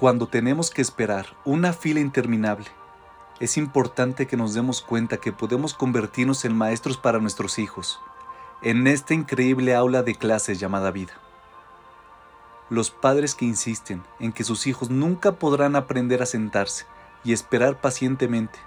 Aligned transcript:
Cuando 0.00 0.26
tenemos 0.26 0.70
que 0.70 0.82
esperar 0.82 1.36
una 1.44 1.72
fila 1.72 2.00
interminable, 2.00 2.66
es 3.38 3.56
importante 3.56 4.26
que 4.26 4.36
nos 4.36 4.52
demos 4.52 4.82
cuenta 4.82 5.18
que 5.18 5.30
podemos 5.30 5.72
convertirnos 5.72 6.44
en 6.44 6.56
maestros 6.56 6.96
para 6.96 7.20
nuestros 7.20 7.60
hijos, 7.60 8.00
en 8.60 8.88
esta 8.88 9.14
increíble 9.14 9.72
aula 9.72 10.02
de 10.02 10.16
clases 10.16 10.58
llamada 10.58 10.90
vida. 10.90 11.12
Los 12.70 12.90
padres 12.90 13.36
que 13.36 13.44
insisten 13.44 14.02
en 14.18 14.32
que 14.32 14.42
sus 14.42 14.66
hijos 14.66 14.90
nunca 14.90 15.36
podrán 15.36 15.76
aprender 15.76 16.22
a 16.22 16.26
sentarse 16.26 16.86
y 17.22 17.32
esperar 17.32 17.80
pacientemente, 17.80 18.58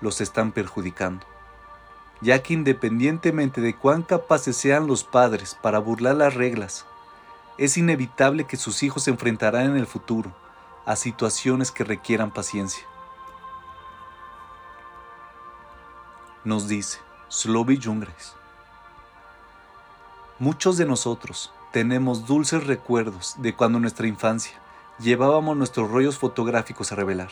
los 0.00 0.20
están 0.20 0.50
perjudicando, 0.50 1.24
ya 2.20 2.42
que 2.42 2.54
independientemente 2.54 3.60
de 3.60 3.76
cuán 3.76 4.02
capaces 4.02 4.56
sean 4.56 4.88
los 4.88 5.04
padres 5.04 5.56
para 5.62 5.78
burlar 5.78 6.16
las 6.16 6.34
reglas, 6.34 6.86
es 7.56 7.76
inevitable 7.76 8.44
que 8.44 8.56
sus 8.56 8.82
hijos 8.82 9.04
se 9.04 9.12
enfrentarán 9.12 9.66
en 9.66 9.76
el 9.76 9.86
futuro 9.86 10.34
a 10.86 10.96
situaciones 10.96 11.70
que 11.70 11.84
requieran 11.84 12.30
paciencia. 12.30 12.86
Nos 16.44 16.68
dice 16.68 17.00
Sloby 17.28 17.80
Jungres. 17.82 18.34
Muchos 20.38 20.76
de 20.76 20.86
nosotros 20.86 21.52
tenemos 21.72 22.26
dulces 22.26 22.66
recuerdos 22.66 23.34
de 23.38 23.54
cuando 23.54 23.78
en 23.78 23.82
nuestra 23.82 24.06
infancia 24.06 24.58
llevábamos 25.00 25.56
nuestros 25.56 25.90
rollos 25.90 26.18
fotográficos 26.18 26.92
a 26.92 26.94
revelar. 26.94 27.30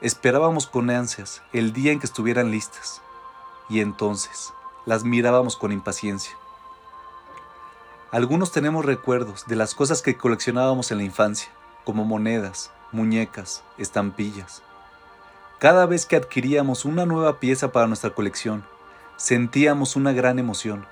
Esperábamos 0.00 0.66
con 0.66 0.90
ansias 0.90 1.42
el 1.52 1.72
día 1.72 1.90
en 1.90 1.98
que 1.98 2.06
estuvieran 2.06 2.50
listas 2.50 3.02
y 3.68 3.80
entonces 3.80 4.52
las 4.84 5.02
mirábamos 5.04 5.56
con 5.56 5.72
impaciencia. 5.72 6.36
Algunos 8.12 8.52
tenemos 8.52 8.84
recuerdos 8.84 9.46
de 9.46 9.56
las 9.56 9.74
cosas 9.74 10.00
que 10.00 10.16
coleccionábamos 10.16 10.92
en 10.92 10.98
la 10.98 11.04
infancia, 11.04 11.50
como 11.86 12.04
monedas, 12.04 12.72
muñecas, 12.90 13.62
estampillas. 13.78 14.62
Cada 15.60 15.86
vez 15.86 16.04
que 16.04 16.16
adquiríamos 16.16 16.84
una 16.84 17.06
nueva 17.06 17.38
pieza 17.38 17.70
para 17.70 17.86
nuestra 17.86 18.10
colección, 18.10 18.64
sentíamos 19.16 19.94
una 19.94 20.12
gran 20.12 20.40
emoción. 20.40 20.84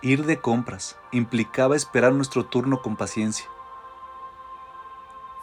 Ir 0.00 0.24
de 0.24 0.38
compras 0.38 0.96
implicaba 1.10 1.74
esperar 1.74 2.12
nuestro 2.12 2.46
turno 2.46 2.80
con 2.80 2.96
paciencia. 2.96 3.46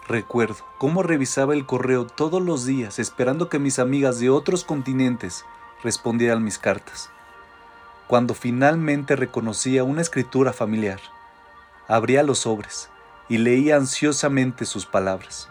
Recuerdo 0.08 0.64
cómo 0.78 1.04
revisaba 1.04 1.54
el 1.54 1.66
correo 1.66 2.08
todos 2.08 2.42
los 2.42 2.66
días 2.66 2.98
esperando 2.98 3.50
que 3.50 3.60
mis 3.60 3.78
amigas 3.78 4.20
de 4.20 4.30
otros 4.30 4.64
continentes 4.64 5.46
respondieran 5.84 6.44
mis 6.44 6.58
cartas 6.58 7.12
cuando 8.08 8.34
finalmente 8.34 9.16
reconocía 9.16 9.84
una 9.84 10.02
escritura 10.02 10.52
familiar. 10.52 11.00
Abría 11.88 12.24
los 12.24 12.40
sobres 12.40 12.90
y 13.30 13.38
leía 13.38 13.78
ansiosamente 13.78 14.66
sus 14.66 14.86
palabras. 14.86 15.50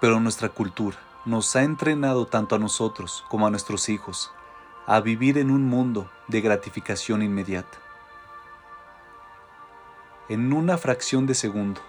Pero 0.00 0.20
nuestra 0.20 0.50
cultura 0.50 0.98
nos 1.24 1.56
ha 1.56 1.62
entrenado 1.62 2.26
tanto 2.26 2.54
a 2.54 2.58
nosotros 2.58 3.24
como 3.28 3.46
a 3.46 3.50
nuestros 3.50 3.88
hijos 3.88 4.30
a 4.86 5.00
vivir 5.00 5.38
en 5.38 5.50
un 5.50 5.64
mundo 5.64 6.10
de 6.28 6.40
gratificación 6.40 7.22
inmediata. 7.22 7.78
En 10.28 10.52
una 10.52 10.76
fracción 10.76 11.26
de 11.26 11.34
segundo, 11.34 11.80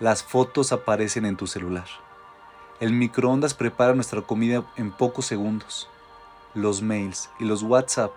las 0.00 0.24
fotos 0.24 0.72
aparecen 0.72 1.24
en 1.26 1.36
tu 1.36 1.46
celular. 1.46 1.86
El 2.80 2.92
microondas 2.92 3.54
prepara 3.54 3.94
nuestra 3.94 4.22
comida 4.22 4.64
en 4.76 4.90
pocos 4.90 5.26
segundos 5.26 5.88
los 6.54 6.82
mails 6.82 7.30
y 7.38 7.44
los 7.44 7.62
WhatsApp 7.62 8.12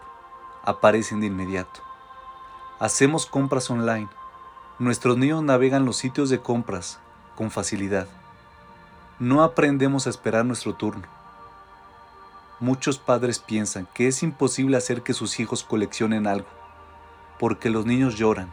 aparecen 0.63 1.21
de 1.21 1.27
inmediato. 1.27 1.81
Hacemos 2.83 3.25
compras 3.25 3.69
online. 3.69 4.09
Nuestros 4.77 5.17
niños 5.17 5.41
navegan 5.41 5.85
los 5.85 5.95
sitios 5.95 6.29
de 6.29 6.41
compras 6.41 6.99
con 7.33 7.49
facilidad. 7.49 8.09
No 9.19 9.41
aprendemos 9.41 10.05
a 10.05 10.09
esperar 10.09 10.43
nuestro 10.43 10.73
turno. 10.75 11.07
Muchos 12.59 12.97
padres 12.97 13.39
piensan 13.39 13.87
que 13.93 14.09
es 14.09 14.21
imposible 14.21 14.75
hacer 14.75 15.01
que 15.01 15.13
sus 15.13 15.39
hijos 15.39 15.63
coleccionen 15.63 16.27
algo, 16.27 16.49
porque 17.39 17.69
los 17.69 17.85
niños 17.85 18.17
lloran 18.17 18.51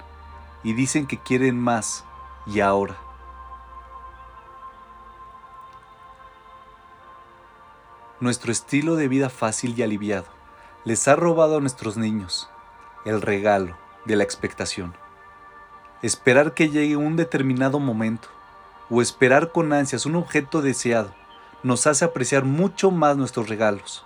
y 0.62 0.74
dicen 0.74 1.08
que 1.08 1.18
quieren 1.18 1.58
más 1.58 2.04
y 2.46 2.60
ahora. 2.60 2.96
Nuestro 8.20 8.52
estilo 8.52 8.94
de 8.94 9.08
vida 9.08 9.28
fácil 9.28 9.76
y 9.76 9.82
aliviado 9.82 10.28
les 10.84 11.08
ha 11.08 11.16
robado 11.16 11.56
a 11.56 11.60
nuestros 11.60 11.96
niños 11.96 12.48
el 13.04 13.22
regalo 13.22 13.89
de 14.10 14.16
la 14.16 14.24
expectación. 14.24 14.92
Esperar 16.02 16.52
que 16.52 16.68
llegue 16.68 16.96
un 16.96 17.16
determinado 17.16 17.78
momento 17.78 18.28
o 18.90 19.00
esperar 19.00 19.52
con 19.52 19.72
ansias 19.72 20.04
un 20.04 20.16
objeto 20.16 20.62
deseado 20.62 21.14
nos 21.62 21.86
hace 21.86 22.04
apreciar 22.04 22.44
mucho 22.44 22.90
más 22.90 23.16
nuestros 23.16 23.48
regalos. 23.48 24.04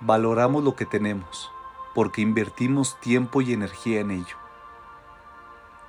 Valoramos 0.00 0.62
lo 0.62 0.76
que 0.76 0.84
tenemos 0.84 1.50
porque 1.94 2.20
invertimos 2.20 2.98
tiempo 3.00 3.40
y 3.40 3.52
energía 3.52 4.00
en 4.00 4.10
ello. 4.10 4.36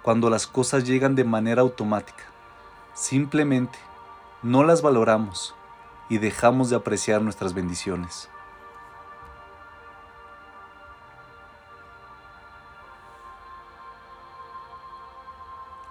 Cuando 0.01 0.29
las 0.29 0.47
cosas 0.47 0.85
llegan 0.85 1.15
de 1.15 1.23
manera 1.23 1.61
automática, 1.61 2.23
simplemente 2.93 3.79
no 4.41 4.63
las 4.63 4.81
valoramos 4.81 5.55
y 6.09 6.17
dejamos 6.17 6.69
de 6.69 6.75
apreciar 6.75 7.21
nuestras 7.21 7.53
bendiciones. 7.53 8.29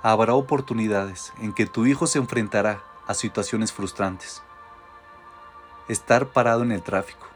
Habrá 0.04 0.34
oportunidades 0.34 1.32
en 1.40 1.52
que 1.52 1.66
tu 1.66 1.86
hijo 1.86 2.08
se 2.08 2.18
enfrentará 2.18 2.82
a 3.06 3.14
situaciones 3.14 3.72
frustrantes. 3.72 4.42
Estar 5.86 6.26
parado 6.26 6.64
en 6.64 6.72
el 6.72 6.82
tráfico. 6.82 7.28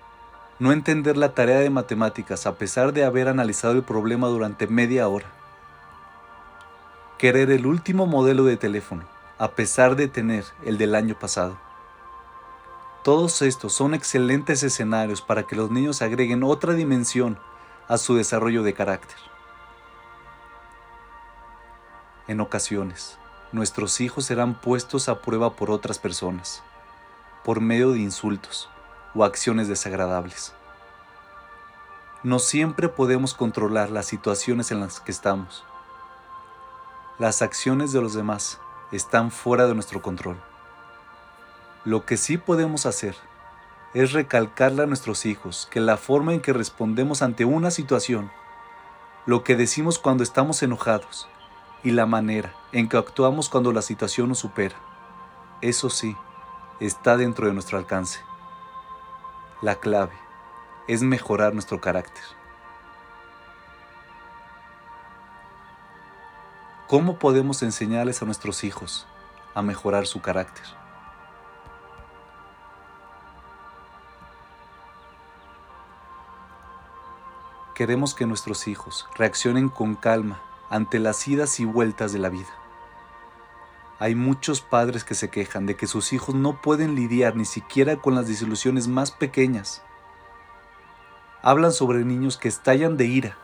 No 0.59 0.73
entender 0.73 1.17
la 1.17 1.33
tarea 1.33 1.61
de 1.61 1.71
matemáticas 1.71 2.45
a 2.45 2.57
pesar 2.57 2.93
de 2.93 3.05
haber 3.05 3.29
analizado 3.29 3.75
el 3.75 3.85
problema 3.85 4.27
durante 4.27 4.67
media 4.67 5.07
hora. 5.07 5.27
Querer 7.19 7.53
el 7.53 7.67
último 7.67 8.07
modelo 8.07 8.45
de 8.45 8.57
teléfono 8.57 9.05
a 9.39 9.53
pesar 9.53 9.95
de 9.95 10.09
tener 10.09 10.45
el 10.65 10.77
del 10.77 10.95
año 10.95 11.17
pasado. 11.17 11.57
Todos 13.05 13.43
estos 13.43 13.75
son 13.75 13.95
excelentes 13.95 14.65
escenarios 14.65 15.23
para 15.23 15.45
que 15.45 15.55
los 15.55 15.71
niños 15.71 16.03
agreguen 16.03 16.43
otra 16.43 16.73
dimensión 16.73 17.39
a 17.87 17.99
su 17.99 18.17
desarrollo 18.17 18.65
de 18.65 18.75
carácter. 18.75 19.36
En 22.29 22.41
ocasiones, 22.41 23.19
nuestros 23.53 24.01
hijos 24.01 24.25
serán 24.25 24.61
puestos 24.61 25.09
a 25.09 25.23
prueba 25.23 25.55
por 25.55 25.71
otras 25.71 26.01
personas, 26.01 26.61
por 27.45 27.61
medio 27.61 27.93
de 27.93 28.01
insultos 28.01 28.69
o 29.15 29.23
acciones 29.23 29.69
desagradables. 29.69 30.53
No 32.25 32.41
siempre 32.41 32.89
podemos 32.89 33.33
controlar 33.33 33.91
las 33.91 34.07
situaciones 34.07 34.73
en 34.73 34.81
las 34.81 34.99
que 34.99 35.13
estamos. 35.13 35.65
Las 37.21 37.43
acciones 37.43 37.93
de 37.93 38.01
los 38.01 38.15
demás 38.15 38.59
están 38.91 39.31
fuera 39.31 39.69
de 39.69 39.75
nuestro 39.75 40.03
control. 40.03 40.37
Lo 41.85 42.05
que 42.05 42.17
sí 42.17 42.39
podemos 42.39 42.87
hacer 42.87 43.15
es 43.95 44.13
recalcarle 44.13 44.83
a 44.83 44.87
nuestros 44.87 45.27
hijos 45.27 45.69
que 45.71 45.79
la 45.79 45.97
forma 45.97 46.35
en 46.35 46.41
que 46.41 46.53
respondemos 46.53 47.23
ante 47.23 47.45
una 47.45 47.71
situación, 47.71 48.33
lo 49.27 49.45
que 49.45 49.55
decimos 49.55 50.01
cuando 50.01 50.25
estamos 50.25 50.61
enojados 50.65 51.29
y 51.87 51.93
la 51.93 52.05
manera 52.05 52.53
en 52.73 52.89
que 52.89 52.97
actuamos 52.97 53.49
cuando 53.49 53.71
la 53.71 53.81
situación 53.81 54.31
nos 54.31 54.41
supera, 54.41 54.75
eso 55.61 55.89
sí, 55.89 56.17
está 56.81 57.17
dentro 57.17 57.47
de 57.47 57.53
nuestro 57.53 57.79
alcance. 57.79 58.19
La 59.63 59.77
clave 59.77 60.15
es 60.89 61.03
mejorar 61.03 61.53
nuestro 61.53 61.81
carácter. 61.81 62.25
¿Cómo 66.89 67.21
podemos 67.21 67.63
enseñarles 67.63 68.21
a 68.21 68.25
nuestros 68.25 68.65
hijos 68.65 69.07
a 69.55 69.63
mejorar 69.63 70.09
su 70.09 70.21
carácter? 70.21 70.67
Queremos 77.77 78.13
que 78.13 78.27
nuestros 78.27 78.67
hijos 78.67 79.07
reaccionen 79.15 79.69
con 79.69 79.95
calma 79.95 80.43
ante 80.71 80.99
las 80.99 81.27
idas 81.29 81.61
y 81.61 81.65
vueltas 81.65 82.13
de 82.13 82.19
la 82.19 82.29
vida. 82.29 82.49
Hay 83.99 84.15
muchos 84.15 84.61
padres 84.61 85.05
que 85.05 85.15
se 85.15 85.31
quejan 85.31 85.65
de 85.65 85.77
que 85.77 85.87
sus 85.87 86.13
hijos 86.13 86.35
no 86.35 86.61
pueden 86.61 86.95
lidiar 86.95 87.35
ni 87.35 87.47
siquiera 87.47 87.97
con 87.97 88.15
las 88.15 88.29
desilusiones 88.29 88.89
más 88.89 89.11
pequeñas. 89.11 89.83
Hablan 91.43 91.73
sobre 91.73 92.05
niños 92.05 92.37
que 92.37 92.49
estallan 92.49 92.97
de 92.97 93.07
ira 93.07 93.39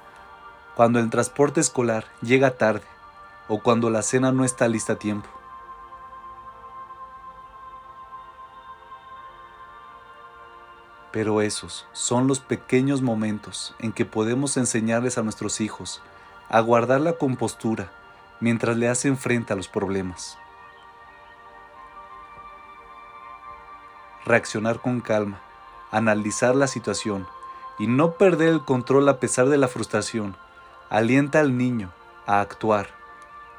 cuando 0.74 0.98
el 0.98 1.08
transporte 1.10 1.60
escolar 1.60 2.06
llega 2.20 2.56
tarde 2.58 2.84
o 3.48 3.62
cuando 3.62 3.88
la 3.90 4.02
cena 4.02 4.32
no 4.32 4.44
está 4.44 4.68
lista 4.68 4.94
a 4.94 4.98
tiempo. 4.98 5.28
Pero 11.12 11.42
esos 11.42 11.86
son 11.92 12.26
los 12.26 12.40
pequeños 12.40 13.02
momentos 13.02 13.74
en 13.78 13.92
que 13.92 14.06
podemos 14.06 14.56
enseñarles 14.56 15.18
a 15.18 15.22
nuestros 15.22 15.60
hijos 15.60 16.02
a 16.52 16.60
guardar 16.60 17.00
la 17.00 17.14
compostura 17.14 17.90
mientras 18.38 18.76
le 18.76 18.88
hacen 18.88 19.16
frente 19.16 19.52
a 19.52 19.56
los 19.56 19.68
problemas. 19.68 20.38
Reaccionar 24.26 24.80
con 24.80 25.00
calma, 25.00 25.40
analizar 25.90 26.54
la 26.54 26.66
situación 26.66 27.26
y 27.78 27.86
no 27.86 28.12
perder 28.12 28.48
el 28.48 28.64
control 28.64 29.08
a 29.08 29.18
pesar 29.18 29.48
de 29.48 29.56
la 29.56 29.66
frustración 29.66 30.36
alienta 30.90 31.40
al 31.40 31.56
niño 31.56 31.90
a 32.26 32.40
actuar 32.40 32.88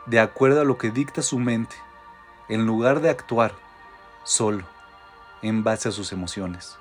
de 0.06 0.20
acuerdo 0.20 0.62
a 0.62 0.66
lo 0.66 0.78
que 0.78 0.92
dicta 0.92 1.22
su 1.22 1.40
mente, 1.40 1.76
en 2.48 2.66
lugar 2.66 3.00
de 3.02 3.10
actuar 3.10 3.54
solo 4.24 4.66
en 5.42 5.64
base 5.64 5.90
a 5.90 5.92
sus 5.92 6.12
emociones. 6.12 6.78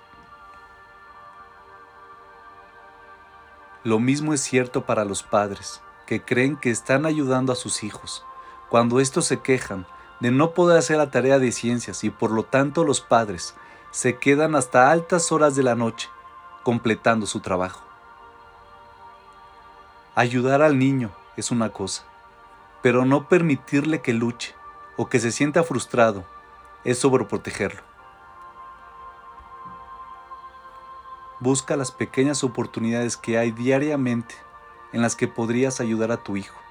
Lo 3.82 3.98
mismo 3.98 4.34
es 4.34 4.42
cierto 4.42 4.84
para 4.84 5.04
los 5.04 5.22
padres, 5.22 5.80
que 6.06 6.22
creen 6.22 6.56
que 6.56 6.70
están 6.70 7.06
ayudando 7.06 7.52
a 7.52 7.56
sus 7.56 7.82
hijos, 7.82 8.24
cuando 8.68 9.00
estos 9.00 9.26
se 9.26 9.40
quejan 9.40 9.86
de 10.20 10.30
no 10.30 10.52
poder 10.52 10.78
hacer 10.78 10.98
la 10.98 11.10
tarea 11.10 11.38
de 11.38 11.52
ciencias 11.52 12.04
y 12.04 12.10
por 12.10 12.30
lo 12.30 12.44
tanto 12.44 12.84
los 12.84 13.00
padres 13.00 13.54
se 13.90 14.16
quedan 14.18 14.54
hasta 14.54 14.90
altas 14.90 15.32
horas 15.32 15.56
de 15.56 15.62
la 15.62 15.74
noche 15.74 16.08
completando 16.62 17.26
su 17.26 17.40
trabajo. 17.40 17.82
Ayudar 20.14 20.62
al 20.62 20.78
niño 20.78 21.10
es 21.36 21.50
una 21.50 21.70
cosa, 21.70 22.04
pero 22.82 23.04
no 23.04 23.28
permitirle 23.28 24.00
que 24.00 24.12
luche 24.12 24.54
o 24.96 25.08
que 25.08 25.20
se 25.20 25.32
sienta 25.32 25.62
frustrado 25.62 26.24
es 26.84 26.98
sobreprotegerlo. 26.98 27.82
Busca 31.40 31.76
las 31.76 31.90
pequeñas 31.90 32.44
oportunidades 32.44 33.16
que 33.16 33.38
hay 33.38 33.50
diariamente 33.50 34.36
en 34.92 35.02
las 35.02 35.16
que 35.16 35.28
podrías 35.28 35.80
ayudar 35.80 36.12
a 36.12 36.22
tu 36.22 36.36
hijo 36.36 36.62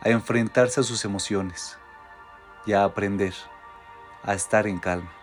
a 0.00 0.10
enfrentarse 0.10 0.80
a 0.80 0.84
sus 0.84 1.04
emociones 1.04 1.76
y 2.66 2.72
a 2.72 2.84
aprender 2.84 3.34
a 4.22 4.34
estar 4.34 4.66
en 4.66 4.78
calma. 4.78 5.17